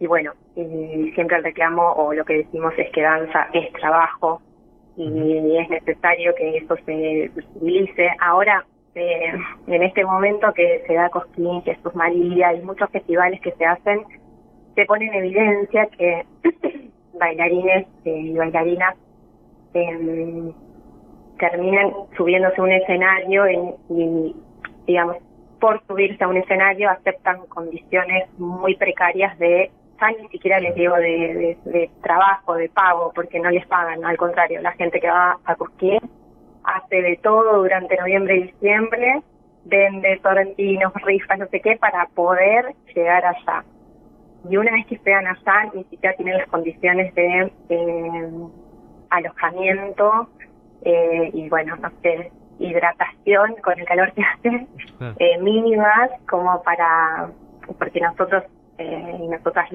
Y 0.00 0.06
bueno, 0.06 0.32
y 0.56 1.10
siempre 1.14 1.38
el 1.38 1.44
reclamo 1.44 1.90
o 1.92 2.12
lo 2.12 2.24
que 2.24 2.38
decimos 2.38 2.74
es 2.76 2.90
que 2.90 3.00
danza 3.00 3.48
es 3.54 3.72
trabajo 3.72 4.42
y 4.96 5.56
es 5.56 5.70
necesario 5.70 6.34
que 6.34 6.58
eso 6.58 6.76
se 6.84 7.30
visibilice. 7.34 8.10
Ahora 8.20 8.66
este, 8.94 9.26
en 9.66 9.82
este 9.82 10.04
momento 10.04 10.52
que 10.54 10.84
se 10.86 10.94
da 10.94 11.08
Cosquín, 11.10 11.62
que 11.62 11.72
es 11.72 11.94
María 11.94 12.54
y 12.54 12.62
muchos 12.62 12.88
festivales 12.90 13.40
que 13.40 13.52
se 13.52 13.64
hacen, 13.64 14.04
se 14.74 14.84
pone 14.86 15.06
en 15.06 15.14
evidencia 15.14 15.86
que 15.86 16.24
bailarines 17.18 17.86
eh, 18.04 18.10
y 18.10 18.34
bailarinas 18.34 18.96
em, 19.74 20.52
terminan 21.38 21.92
subiéndose 22.16 22.60
a 22.60 22.64
un 22.64 22.72
escenario 22.72 23.44
y, 23.90 24.36
digamos, 24.86 25.16
por 25.60 25.84
subirse 25.86 26.22
a 26.22 26.28
un 26.28 26.36
escenario 26.36 26.90
aceptan 26.90 27.46
condiciones 27.46 28.28
muy 28.38 28.76
precarias 28.76 29.36
de, 29.38 29.70
ni 30.20 30.28
siquiera 30.28 30.60
les 30.60 30.74
digo 30.74 30.94
de, 30.96 31.56
de, 31.64 31.90
trabajo, 32.02 32.54
de 32.54 32.68
pago, 32.68 33.10
porque 33.14 33.40
no 33.40 33.50
les 33.50 33.66
pagan, 33.66 34.04
al 34.04 34.16
contrario, 34.16 34.60
la 34.60 34.72
gente 34.72 35.00
que 35.00 35.08
va 35.08 35.38
a 35.44 35.56
Cosquín 35.56 35.98
hace 36.64 37.02
de 37.02 37.16
todo 37.22 37.58
durante 37.58 37.96
noviembre 37.96 38.36
y 38.36 38.42
diciembre, 38.44 39.22
vende 39.64 40.18
torrentinos, 40.22 40.92
rifas, 41.04 41.38
no 41.38 41.46
sé 41.46 41.60
qué, 41.60 41.76
para 41.76 42.06
poder 42.14 42.74
llegar 42.94 43.24
allá. 43.24 43.64
Y 44.48 44.56
una 44.56 44.72
vez 44.72 44.86
que 44.86 45.00
llegan 45.04 45.26
allá, 45.26 45.70
ni 45.74 45.84
siquiera 45.84 46.16
tienen 46.16 46.38
las 46.38 46.48
condiciones 46.48 47.14
de 47.14 47.52
eh, 47.70 48.30
alojamiento 49.10 50.28
eh, 50.82 51.30
y, 51.32 51.48
bueno, 51.48 51.76
no 51.76 51.90
sé, 52.02 52.30
hidratación 52.58 53.56
con 53.62 53.78
el 53.78 53.86
calor 53.86 54.12
que 54.12 54.22
hace, 54.48 54.66
eh, 55.18 55.38
mínimas 55.40 56.10
como 56.28 56.62
para, 56.62 57.30
porque 57.78 58.00
nosotros 58.00 58.44
eh, 58.78 59.18
y 59.20 59.28
nosotras 59.28 59.68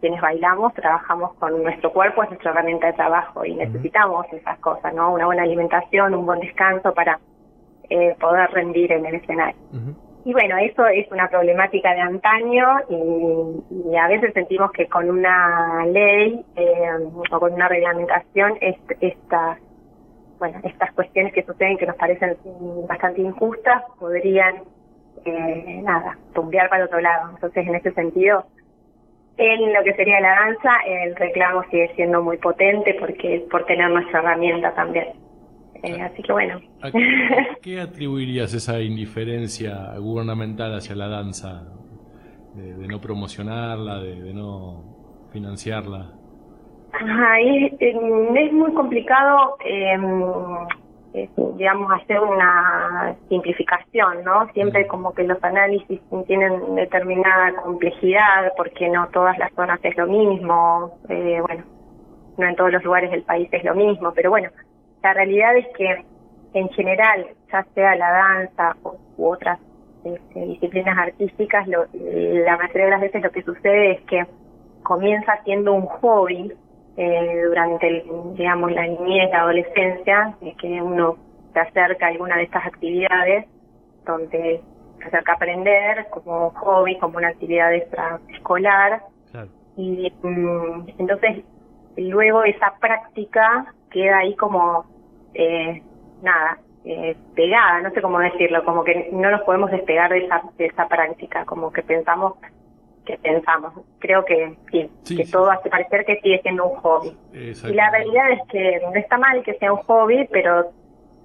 quienes 0.00 0.20
bailamos 0.20 0.74
trabajamos 0.74 1.34
con 1.34 1.62
nuestro 1.62 1.92
cuerpo, 1.92 2.22
es 2.22 2.30
nuestra 2.30 2.52
herramienta 2.52 2.88
de 2.88 2.92
trabajo 2.94 3.44
y 3.44 3.54
necesitamos 3.54 4.26
esas 4.32 4.58
cosas, 4.58 4.94
¿no? 4.94 5.12
Una 5.12 5.26
buena 5.26 5.42
alimentación, 5.42 6.14
un 6.14 6.26
buen 6.26 6.40
descanso 6.40 6.92
para 6.94 7.18
eh, 7.88 8.16
poder 8.20 8.50
rendir 8.50 8.92
en 8.92 9.06
el 9.06 9.16
escenario. 9.16 9.60
Y 10.24 10.32
bueno, 10.32 10.56
eso 10.58 10.86
es 10.86 11.10
una 11.10 11.28
problemática 11.28 11.94
de 11.94 12.00
antaño 12.00 12.66
y, 12.90 13.96
a 13.96 14.08
veces 14.08 14.32
sentimos 14.34 14.70
que 14.72 14.86
con 14.86 15.10
una 15.10 15.84
ley 15.86 16.44
eh, 16.56 16.90
o 17.30 17.40
con 17.40 17.52
una 17.52 17.68
reglamentación 17.68 18.58
estas 19.00 19.58
bueno, 20.40 20.58
estas 20.64 20.92
cuestiones 20.94 21.34
que 21.34 21.44
suceden 21.44 21.76
que 21.76 21.86
nos 21.86 21.96
parecen 21.96 22.36
bastante 22.88 23.20
injustas 23.20 23.82
podrían, 23.98 24.62
eh, 25.26 25.80
nada, 25.84 26.16
tumbear 26.34 26.68
para 26.70 26.86
otro 26.86 26.98
lado. 26.98 27.30
Entonces, 27.34 27.68
en 27.68 27.74
ese 27.74 27.92
sentido, 27.92 28.46
en 29.36 29.72
lo 29.72 29.82
que 29.84 29.94
sería 29.94 30.20
la 30.20 30.34
danza, 30.34 30.70
el 30.86 31.16
reclamo 31.16 31.62
sigue 31.70 31.92
siendo 31.94 32.22
muy 32.22 32.36
potente 32.36 32.94
porque 32.98 33.46
por 33.50 33.64
tener 33.66 33.90
nuestra 33.90 34.20
herramienta 34.20 34.74
también. 34.74 35.08
Eh, 35.82 36.00
así 36.02 36.22
que 36.22 36.32
bueno. 36.32 36.60
¿A 36.82 36.90
qué, 37.62 37.80
atribuirías 37.80 38.52
esa 38.52 38.80
indiferencia 38.80 39.96
gubernamental 39.98 40.74
hacia 40.74 40.94
la 40.94 41.08
danza? 41.08 41.64
De, 42.54 42.86
no 42.86 43.00
promocionarla, 43.00 44.00
de, 44.00 44.34
no 44.34 45.28
financiarla. 45.32 46.12
Ajá, 46.92 47.40
es, 47.40 47.72
es 47.80 48.52
muy 48.52 48.72
complicado 48.74 49.56
eh, 49.64 49.96
eh, 51.12 51.28
digamos, 51.56 51.90
hacer 51.92 52.20
una 52.20 53.16
simplificación, 53.28 54.22
¿no? 54.24 54.46
Siempre 54.52 54.86
como 54.86 55.12
que 55.12 55.24
los 55.24 55.42
análisis 55.42 56.00
tienen 56.26 56.76
determinada 56.76 57.52
complejidad 57.62 58.52
porque 58.56 58.88
no 58.88 59.08
todas 59.08 59.36
las 59.38 59.52
zonas 59.54 59.80
es 59.82 59.96
lo 59.96 60.06
mismo, 60.06 60.98
eh, 61.08 61.40
bueno, 61.40 61.64
no 62.38 62.46
en 62.46 62.54
todos 62.54 62.72
los 62.72 62.84
lugares 62.84 63.10
del 63.10 63.22
país 63.22 63.48
es 63.50 63.64
lo 63.64 63.74
mismo, 63.74 64.12
pero 64.14 64.30
bueno, 64.30 64.50
la 65.02 65.12
realidad 65.12 65.56
es 65.56 65.66
que 65.76 66.04
en 66.54 66.68
general, 66.70 67.26
ya 67.52 67.64
sea 67.74 67.96
la 67.96 68.10
danza 68.10 68.76
u 69.16 69.26
otras 69.26 69.58
este, 70.04 70.40
disciplinas 70.46 70.96
artísticas, 70.96 71.66
lo, 71.66 71.86
la 71.92 72.56
mayoría 72.56 72.84
de 72.84 72.90
las 72.90 73.00
veces 73.00 73.22
lo 73.22 73.30
que 73.30 73.42
sucede 73.42 73.92
es 73.92 74.00
que 74.02 74.26
comienza 74.82 75.42
siendo 75.44 75.72
un 75.72 75.86
hobby 75.86 76.52
eh, 76.96 77.42
durante, 77.46 78.04
digamos, 78.34 78.72
la 78.72 78.86
niñez, 78.86 79.30
la 79.30 79.42
adolescencia, 79.42 80.34
es 80.40 80.56
que 80.56 80.82
uno 80.82 81.16
se 81.52 81.60
acerca 81.60 82.06
a 82.06 82.08
alguna 82.10 82.36
de 82.36 82.44
estas 82.44 82.66
actividades 82.66 83.46
donde 84.04 84.60
se 84.98 85.04
acerca 85.04 85.32
a 85.32 85.34
aprender 85.36 86.06
como 86.10 86.50
hobby, 86.50 86.98
como 86.98 87.18
una 87.18 87.28
actividad 87.28 87.74
extraescolar. 87.74 89.02
Y 89.76 90.12
mm, 90.22 90.88
entonces 90.98 91.44
luego 91.96 92.44
esa 92.44 92.74
práctica 92.80 93.72
queda 93.90 94.18
ahí 94.18 94.34
como, 94.36 94.84
eh, 95.34 95.82
nada, 96.22 96.58
eh, 96.84 97.16
pegada, 97.34 97.80
no 97.80 97.90
sé 97.90 98.02
cómo 98.02 98.18
decirlo, 98.18 98.64
como 98.64 98.84
que 98.84 99.10
no 99.12 99.30
nos 99.30 99.42
podemos 99.42 99.70
despegar 99.70 100.10
de 100.10 100.24
esa, 100.24 100.42
de 100.56 100.66
esa 100.66 100.88
práctica, 100.88 101.44
como 101.44 101.72
que 101.72 101.82
pensamos 101.82 102.34
que 103.04 103.16
pensamos. 103.18 103.72
Creo 103.98 104.24
que 104.24 104.56
sí, 104.70 105.16
que 105.16 105.24
todo 105.26 105.50
hace 105.50 105.70
parecer 105.70 106.04
que 106.04 106.20
sigue 106.20 106.40
siendo 106.42 106.66
un 106.66 106.76
hobby. 106.80 107.16
Y 107.32 107.72
la 107.72 107.90
realidad 107.90 108.30
es 108.32 108.40
que 108.50 108.80
no 108.82 108.94
está 108.94 109.18
mal 109.18 109.42
que 109.42 109.54
sea 109.54 109.72
un 109.72 109.80
hobby, 109.82 110.28
pero 110.30 110.70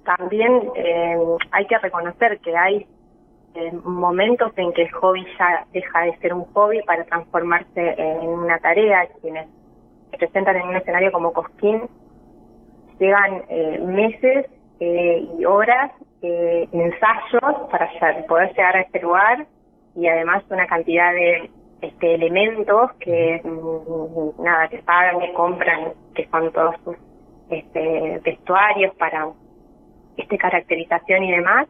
también 0.04 0.70
eh, 0.76 1.16
hay 1.50 1.66
que 1.66 1.78
reconocer 1.78 2.38
que 2.38 2.56
hay 2.56 2.86
eh, 3.54 3.72
momentos 3.84 4.52
en 4.56 4.72
que 4.72 4.82
el 4.82 4.92
hobby 4.92 5.26
ya 5.38 5.66
deja 5.72 6.02
de 6.02 6.16
ser 6.18 6.32
un 6.32 6.44
hobby 6.52 6.82
para 6.82 7.04
transformarse 7.04 7.94
en 7.98 8.28
una 8.28 8.58
tarea. 8.58 9.08
Quienes 9.20 9.48
se 10.10 10.18
presentan 10.18 10.56
en 10.56 10.68
un 10.68 10.76
escenario 10.76 11.12
como 11.12 11.32
Cosquín 11.32 11.82
llevan 12.98 13.42
eh, 13.48 13.78
meses 13.84 14.46
y 14.78 15.42
horas 15.46 15.90
ensayos 16.20 17.70
para 17.70 17.88
poder 18.28 18.50
llegar 18.50 18.76
a 18.76 18.80
este 18.82 19.00
lugar 19.00 19.46
y 19.94 20.06
además 20.06 20.44
una 20.50 20.66
cantidad 20.66 21.12
de 21.14 21.50
este, 21.80 22.14
elementos 22.14 22.92
que 23.00 23.40
mm, 23.44 24.42
nada 24.42 24.68
que 24.68 24.78
pagan 24.78 25.20
que 25.20 25.32
compran 25.32 25.92
que 26.14 26.26
son 26.28 26.52
todos 26.52 26.74
sus 26.84 26.96
este, 27.50 28.20
vestuarios 28.24 28.94
para 28.96 29.28
este 30.16 30.38
caracterización 30.38 31.24
y 31.24 31.32
demás 31.32 31.68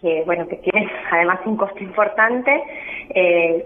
que 0.00 0.22
bueno 0.24 0.48
que 0.48 0.56
tiene 0.56 0.90
además 1.10 1.40
un 1.44 1.56
costo 1.56 1.78
importante 1.80 2.62
eh, 3.10 3.64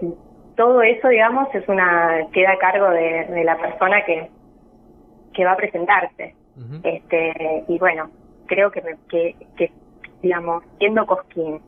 todo 0.55 0.81
eso 0.81 1.07
digamos 1.07 1.47
es 1.55 1.67
una 1.69 2.27
queda 2.33 2.51
a 2.51 2.57
cargo 2.57 2.89
de, 2.89 3.43
la 3.43 3.57
persona 3.57 4.03
que 4.05 4.29
que 5.33 5.45
va 5.45 5.53
a 5.53 5.57
presentarse. 5.57 6.35
Este 6.83 7.63
y 7.69 7.79
bueno 7.79 8.09
creo 8.47 8.69
que, 8.69 8.81
que, 9.09 9.35
que 9.55 9.71
digamos 10.21 10.63
siendo 10.77 11.05
Cosquín 11.05 11.61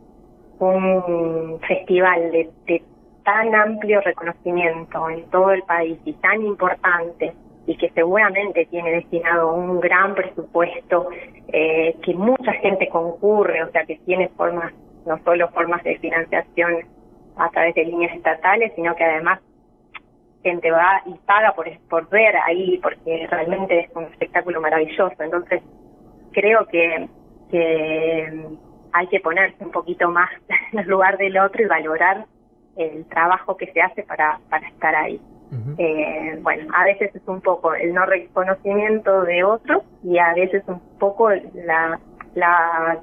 un 0.60 1.60
festival 1.62 2.32
de, 2.32 2.50
de 2.66 2.84
tan 3.24 3.54
amplio 3.54 4.02
reconocimiento 4.02 5.10
en 5.10 5.30
todo 5.30 5.52
el 5.52 5.64
país 5.64 6.00
y 6.06 6.14
tan 6.14 6.42
importante 6.44 7.34
y 7.68 7.78
que 7.78 7.90
seguramente 7.92 8.66
tiene 8.66 8.92
destinado 8.92 9.54
un 9.54 9.80
gran 9.80 10.16
presupuesto, 10.16 11.10
eh, 11.48 11.96
que 12.04 12.14
mucha 12.14 12.54
gente 12.54 12.90
concurre, 12.90 13.64
o 13.64 13.72
sea, 13.72 13.86
que 13.86 13.98
tiene 14.06 14.30
formas, 14.30 14.74
no 15.06 15.20
solo 15.24 15.48
formas 15.50 15.84
de 15.84 15.98
financiación 16.00 16.86
a 17.38 17.50
través 17.50 17.76
de 17.76 17.86
líneas 17.86 18.16
estatales, 18.16 18.74
sino 18.76 18.96
que 18.96 19.04
además 19.04 19.40
gente 20.44 20.72
va 20.72 21.02
y 21.06 21.14
paga 21.26 21.54
por, 21.54 22.10
ver 22.10 22.36
ahí, 22.46 22.80
porque 22.82 23.28
realmente 23.30 23.80
es 23.80 23.96
un 23.96 24.06
espectáculo 24.06 24.60
maravilloso. 24.60 25.16
Entonces, 25.20 25.62
creo 26.32 26.66
que, 26.66 27.08
que 27.52 28.44
hay 28.92 29.08
que 29.08 29.20
ponerse 29.20 29.64
un 29.64 29.72
poquito 29.72 30.10
más 30.10 30.30
en 30.74 30.80
el 30.80 30.88
lugar 30.88 31.18
del 31.18 31.38
otro 31.38 31.64
y 31.64 31.68
valorar 31.68 32.26
el 32.82 33.06
trabajo 33.06 33.58
que 33.58 33.72
se 33.72 33.82
hace 33.82 34.04
para, 34.04 34.40
para 34.50 34.68
estar 34.68 34.96
ahí. 34.96 35.22
eh, 35.78 36.40
bueno, 36.42 36.72
a 36.74 36.86
veces 36.86 37.14
es 37.14 37.22
un 37.28 37.42
poco 37.42 37.74
el 37.74 37.94
no 37.94 38.06
reconocimiento 38.06 39.24
de 39.24 39.44
otros 39.44 39.84
y 40.04 40.18
a 40.18 40.34
veces 40.34 40.64
un 40.68 40.80
poco 40.98 41.30
la, 41.30 42.00
la 42.36 43.00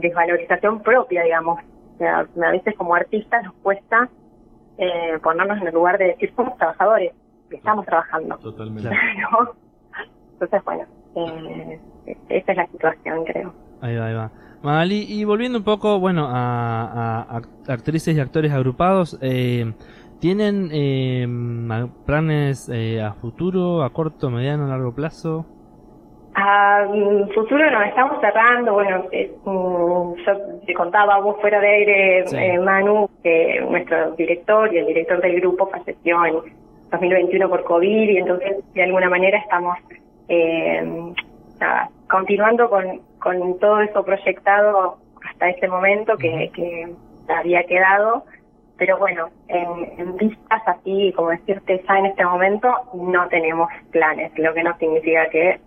desvalorización 0.00 0.80
propia, 0.82 1.22
digamos. 1.24 1.60
O 1.94 1.98
sea, 1.98 2.20
a 2.20 2.50
veces 2.50 2.74
como 2.76 2.94
artistas 2.94 3.44
nos 3.44 3.54
cuesta 3.54 4.08
eh, 4.78 5.18
ponernos 5.22 5.60
en 5.60 5.68
el 5.68 5.74
lugar 5.74 5.98
de 5.98 6.06
decir 6.06 6.32
somos 6.34 6.56
trabajadores, 6.56 7.12
que 7.50 7.56
estamos 7.56 7.84
trabajando. 7.84 8.38
Totalmente. 8.38 8.90
Entonces, 10.32 10.64
bueno, 10.64 10.84
eh, 11.16 11.80
esa 12.28 12.52
es 12.52 12.56
la 12.56 12.66
situación, 12.66 13.24
creo. 13.24 13.52
Ahí 13.80 13.96
va, 13.96 14.06
ahí 14.06 14.14
va. 14.14 14.30
Magali, 14.62 15.04
y 15.08 15.24
volviendo 15.24 15.58
un 15.58 15.64
poco, 15.64 15.98
bueno, 15.98 16.28
a, 16.30 17.40
actrices 17.68 18.16
y 18.16 18.20
actores 18.20 18.52
agrupados, 18.52 19.18
eh, 19.20 19.72
¿tienen 20.20 20.70
eh, 20.72 21.26
planes 22.06 22.68
eh, 22.68 23.02
a 23.02 23.12
futuro, 23.14 23.82
a 23.82 23.90
corto, 23.90 24.30
mediano, 24.30 24.68
largo 24.68 24.94
plazo? 24.94 25.46
A 26.34 26.86
mm, 26.88 27.28
futuro 27.34 27.70
nos 27.70 27.86
estamos 27.86 28.18
cerrando, 28.20 28.72
bueno, 28.72 29.04
mm, 29.44 30.14
yo 30.24 30.60
te 30.64 30.74
contaba 30.74 31.20
vos 31.20 31.36
fuera 31.40 31.60
de 31.60 31.68
aire, 31.68 32.24
eh, 32.32 32.58
Manu, 32.58 33.10
que 33.22 33.60
nuestro 33.68 34.12
director 34.12 34.72
y 34.72 34.78
el 34.78 34.86
director 34.86 35.20
del 35.20 35.40
grupo 35.40 35.66
falleció 35.66 36.24
en 36.24 36.36
2021 36.90 37.48
por 37.50 37.64
COVID 37.64 38.08
y 38.08 38.16
entonces 38.16 38.64
de 38.72 38.82
alguna 38.82 39.10
manera 39.10 39.38
estamos 39.38 39.76
eh, 40.28 41.12
continuando 42.08 42.70
con, 42.70 43.00
con 43.22 43.58
todo 43.58 43.80
eso 43.80 44.04
proyectado 44.04 44.98
hasta 45.24 45.50
ese 45.50 45.68
momento 45.68 46.16
que, 46.16 46.50
que 46.54 46.92
había 47.28 47.64
quedado, 47.64 48.24
pero 48.76 48.98
bueno, 48.98 49.28
en, 49.48 49.98
en, 49.98 50.16
vistas 50.16 50.62
así, 50.66 51.12
como 51.14 51.30
decirte 51.30 51.82
ya 51.86 51.98
en 51.98 52.06
este 52.06 52.24
momento, 52.24 52.68
no 52.94 53.28
tenemos 53.28 53.68
planes, 53.90 54.32
lo 54.36 54.52
que 54.52 54.62
no 54.64 54.76
significa 54.78 55.28
que 55.30 55.60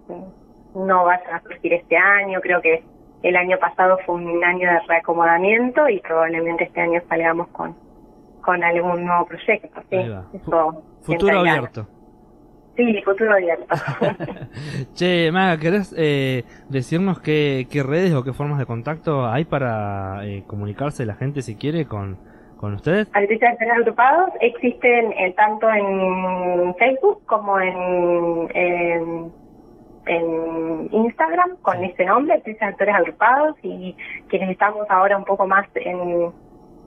no 0.75 1.05
vayan 1.05 1.35
a 1.35 1.41
surgir 1.41 1.73
este 1.73 1.95
año, 1.95 2.41
creo 2.41 2.61
que 2.61 2.83
el 3.23 3.35
año 3.37 3.57
pasado 3.57 3.97
fue 4.05 4.15
un 4.15 4.43
año 4.43 4.69
de 4.69 4.79
reacomodamiento 4.87 5.87
y 5.87 5.99
probablemente 5.99 6.65
este 6.65 6.81
año 6.81 7.01
salgamos 7.07 7.47
con, 7.49 7.75
con 8.41 8.63
algún 8.63 9.05
nuevo 9.05 9.25
proyecto. 9.25 9.81
¿sí? 9.89 9.97
Eso, 10.33 10.83
Futuro 11.01 11.39
abierto. 11.39 11.87
Sí, 12.75 13.01
futuro 13.03 13.31
abierto. 13.31 13.73
che, 14.93 15.31
Maga, 15.31 15.57
¿querés 15.57 15.95
eh, 15.97 16.43
decirnos 16.69 17.21
qué, 17.21 17.67
qué, 17.71 17.83
redes 17.83 18.13
o 18.13 18.23
qué 18.23 18.33
formas 18.33 18.59
de 18.59 18.65
contacto 18.65 19.25
hay 19.25 19.45
para 19.45 20.25
eh, 20.25 20.43
comunicarse 20.45 21.05
la 21.05 21.15
gente 21.15 21.41
si 21.41 21.55
quiere 21.55 21.85
con, 21.85 22.17
con 22.57 22.73
ustedes? 22.73 23.07
Artistas 23.13 23.55
agrupados 23.61 24.31
existen 24.41 25.13
eh, 25.13 25.33
tanto 25.37 25.69
en 25.69 26.75
Facebook 26.75 27.25
como 27.25 27.59
en, 27.61 28.49
en, 28.53 29.31
Instagram 30.91 31.57
con 31.61 31.83
ese 31.83 32.05
nombre, 32.05 32.33
Artistas 32.33 32.69
Actores 32.69 32.95
Agrupados, 32.95 33.55
y 33.63 33.95
quienes 34.27 34.49
estamos 34.49 34.85
ahora 34.89 35.17
un 35.17 35.25
poco 35.25 35.47
más 35.47 35.65
en, 35.75 36.31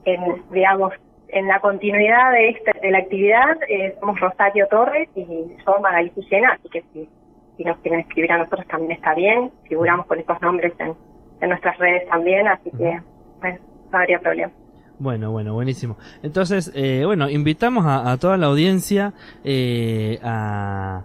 en 0.05 0.21
digamos, 0.51 0.93
en 1.31 1.47
la 1.47 1.59
continuidad 1.59 2.31
de 2.31 2.49
esta 2.49 2.71
de 2.81 2.91
la 2.91 2.99
actividad 2.99 3.57
eh, 3.67 3.95
somos 3.99 4.19
Rosario 4.19 4.67
Torres 4.67 5.09
y 5.15 5.25
yo 5.25 5.79
Magali 5.81 6.11
Llena, 6.29 6.53
así 6.53 6.69
que 6.69 6.83
si, 6.93 7.09
si 7.57 7.63
nos 7.63 7.77
quieren 7.79 8.01
escribir 8.01 8.31
a 8.31 8.37
nosotros 8.39 8.67
también 8.67 8.93
está 8.93 9.13
bien, 9.13 9.51
figuramos 9.67 10.05
con 10.05 10.19
estos 10.19 10.41
nombres 10.41 10.73
en, 10.79 10.93
en 11.41 11.49
nuestras 11.49 11.77
redes 11.77 12.07
también, 12.09 12.47
así 12.47 12.71
que 12.71 12.99
bueno, 13.39 13.59
no 13.91 13.97
habría 13.97 14.19
problema. 14.19 14.51
Bueno, 14.99 15.31
bueno, 15.31 15.53
buenísimo. 15.53 15.97
Entonces, 16.23 16.71
eh, 16.75 17.03
bueno, 17.05 17.29
invitamos 17.29 17.85
a, 17.85 18.11
a 18.11 18.17
toda 18.17 18.35
la 18.35 18.47
audiencia 18.47 19.13
eh, 19.45 20.19
a 20.23 21.03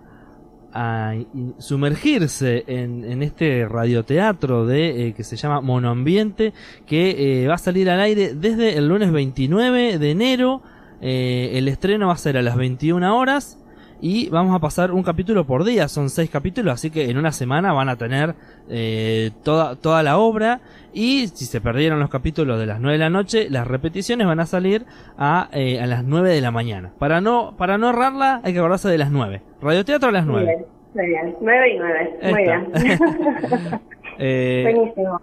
a 0.74 1.14
sumergirse 1.58 2.64
en, 2.66 3.04
en 3.04 3.22
este 3.22 3.66
radioteatro 3.68 4.66
de 4.66 5.06
eh, 5.06 5.12
que 5.14 5.22
se 5.22 5.36
llama 5.36 5.60
Monoambiente 5.60 6.52
que 6.84 7.42
eh, 7.44 7.46
va 7.46 7.54
a 7.54 7.58
salir 7.58 7.88
al 7.88 8.00
aire 8.00 8.34
desde 8.34 8.76
el 8.76 8.88
lunes 8.88 9.12
29 9.12 9.98
de 9.98 10.10
enero. 10.10 10.62
Eh, 11.00 11.52
el 11.54 11.68
estreno 11.68 12.08
va 12.08 12.14
a 12.14 12.18
ser 12.18 12.36
a 12.36 12.42
las 12.42 12.56
21 12.56 13.16
horas 13.16 13.58
y 14.00 14.28
vamos 14.28 14.54
a 14.54 14.58
pasar 14.58 14.92
un 14.92 15.02
capítulo 15.02 15.46
por 15.46 15.64
día, 15.64 15.88
son 15.88 16.10
seis 16.10 16.30
capítulos, 16.30 16.74
así 16.74 16.90
que 16.90 17.10
en 17.10 17.18
una 17.18 17.32
semana 17.32 17.72
van 17.72 17.88
a 17.88 17.96
tener 17.96 18.34
eh, 18.68 19.30
toda, 19.42 19.76
toda 19.76 20.02
la 20.02 20.18
obra 20.18 20.60
y 20.92 21.28
si 21.28 21.44
se 21.46 21.60
perdieron 21.60 21.98
los 22.00 22.10
capítulos 22.10 22.58
de 22.58 22.66
las 22.66 22.80
9 22.80 22.94
de 22.94 22.98
la 22.98 23.10
noche, 23.10 23.48
las 23.50 23.66
repeticiones 23.66 24.26
van 24.26 24.40
a 24.40 24.46
salir 24.46 24.84
a, 25.18 25.48
eh, 25.52 25.80
a 25.80 25.86
las 25.86 26.04
9 26.04 26.30
de 26.30 26.40
la 26.40 26.50
mañana. 26.50 26.92
Para 26.98 27.20
no, 27.20 27.54
para 27.56 27.78
no 27.78 27.90
errarla 27.90 28.40
hay 28.44 28.52
que 28.52 28.58
acordarse 28.58 28.88
de 28.88 28.98
las 28.98 29.10
9. 29.10 29.42
Radioteatro 29.60 30.08
a 30.08 30.12
las 30.12 30.26
9. 30.26 30.66
Muy 30.94 31.06
bien, 31.06 31.36
9 31.40 31.74
y 31.74 31.78
9, 31.78 32.18
muy 32.30 32.42
bien. 32.42 32.72
eh, 34.18 34.72
Buenísimo. 34.74 35.20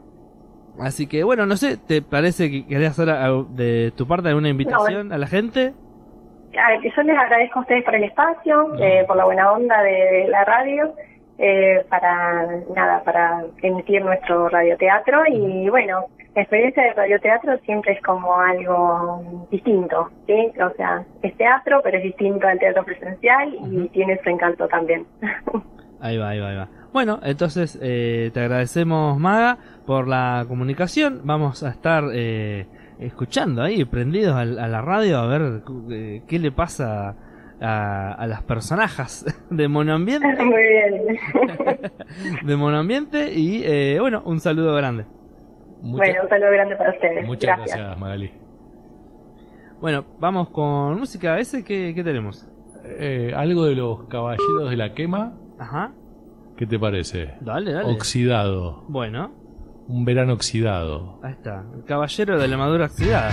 Así 0.79 1.07
que 1.07 1.23
bueno, 1.23 1.45
no 1.45 1.57
sé, 1.57 1.77
¿te 1.77 2.01
parece 2.01 2.49
que 2.49 2.65
querés 2.65 2.91
hacer 2.91 3.07
de 3.49 3.93
tu 3.95 4.07
parte 4.07 4.29
alguna 4.29 4.49
invitación 4.49 5.11
a 5.11 5.17
la 5.17 5.27
gente? 5.27 5.73
Yo 6.51 7.03
les 7.03 7.17
agradezco 7.17 7.59
a 7.59 7.61
ustedes 7.61 7.83
por 7.83 7.95
el 7.95 8.03
espacio, 8.03 8.75
eh, 8.79 9.03
por 9.07 9.15
la 9.15 9.25
buena 9.25 9.51
onda 9.51 9.81
de 9.81 10.27
la 10.29 10.43
radio, 10.45 10.93
eh, 11.37 11.85
para 11.89 12.47
nada, 12.75 13.03
para 13.03 13.43
emitir 13.61 14.03
nuestro 14.03 14.49
radioteatro 14.49 15.23
y 15.27 15.69
bueno, 15.69 16.05
la 16.35 16.41
experiencia 16.43 16.83
de 16.83 16.93
radioteatro 16.93 17.57
siempre 17.59 17.93
es 17.93 18.01
como 18.01 18.39
algo 18.39 19.47
distinto, 19.49 20.09
¿sí? 20.27 20.51
O 20.61 20.69
sea, 20.75 21.03
es 21.21 21.35
teatro, 21.37 21.81
pero 21.83 21.97
es 21.97 22.03
distinto 22.03 22.47
al 22.47 22.59
teatro 22.59 22.83
presencial 22.85 23.53
y 23.69 23.89
tiene 23.89 24.19
su 24.23 24.29
encanto 24.29 24.67
también. 24.67 25.05
Ahí 26.03 26.17
va, 26.17 26.29
ahí 26.29 26.39
va, 26.39 26.49
ahí 26.49 26.55
va. 26.55 26.67
Bueno, 26.93 27.19
entonces 27.21 27.77
eh, 27.79 28.31
te 28.33 28.39
agradecemos, 28.39 29.19
Maga, 29.19 29.59
por 29.85 30.07
la 30.07 30.45
comunicación. 30.47 31.21
Vamos 31.23 31.61
a 31.61 31.69
estar 31.69 32.05
eh, 32.11 32.65
escuchando 33.01 33.63
ahí, 33.63 33.83
prendidos 33.85 34.35
a, 34.35 34.45
la 34.45 34.81
radio, 34.81 35.17
a 35.17 35.27
ver 35.27 35.63
eh, 35.91 36.21
qué 36.27 36.39
le 36.39 36.51
pasa 36.51 37.15
a, 37.59 38.13
a, 38.13 38.27
las 38.27 38.43
personajes 38.43 39.25
de 39.49 39.67
Monoambiente. 39.67 40.27
Muy 40.43 40.61
bien. 40.61 41.19
de 42.45 42.55
Monoambiente 42.55 43.33
y 43.33 43.63
eh, 43.65 43.97
bueno, 43.99 44.21
un 44.25 44.39
saludo 44.39 44.75
grande. 44.75 45.05
bueno, 45.81 46.23
un 46.23 46.29
saludo 46.29 46.51
grande 46.51 46.75
para 46.75 46.91
ustedes. 46.91 47.25
Muchas 47.25 47.57
gracias, 47.57 47.97
Magali. 47.97 48.31
Bueno, 49.79 50.05
vamos 50.19 50.49
con 50.49 50.99
música. 50.99 51.39
¿Ese 51.39 51.63
qué, 51.63 51.93
qué 51.95 52.03
tenemos? 52.03 52.47
Eh, 52.85 53.33
algo 53.35 53.65
de 53.65 53.75
los 53.75 54.03
Caballeros 54.07 54.69
de 54.69 54.77
la 54.77 54.93
Quema. 54.93 55.33
Ajá. 55.57 55.91
¿Qué 56.55 56.67
te 56.67 56.77
parece? 56.77 57.33
Dale, 57.41 57.73
dale. 57.73 57.91
Oxidado. 57.91 58.83
Bueno. 58.87 59.40
Un 59.91 60.05
verano 60.05 60.31
oxidado. 60.33 61.19
Ahí 61.21 61.33
está, 61.33 61.65
el 61.75 61.83
caballero 61.83 62.39
de 62.39 62.47
la 62.47 62.55
madura 62.55 62.85
oxidada. 62.85 63.31